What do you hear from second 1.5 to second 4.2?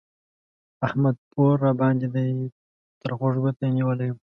راباندې دی؛ تر خوږ ګوته يې نيولی يم